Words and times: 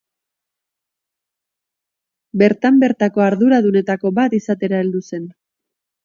Bertan 2.43 2.79
bertako 2.83 3.25
arduradunetako 3.25 4.13
bat 4.21 4.37
izatera 4.39 4.81
heldu 4.85 5.03
zen. 5.11 5.29